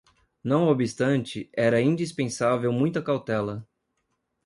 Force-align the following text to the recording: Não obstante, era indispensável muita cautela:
Não 0.43 0.67
obstante, 0.67 1.47
era 1.53 1.79
indispensável 1.79 2.73
muita 2.73 3.03
cautela: 3.03 3.67